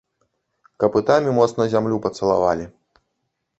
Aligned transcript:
Капытамі 0.83 1.35
моцна 1.39 1.63
зямлю 1.75 2.01
пацалавалі. 2.09 2.65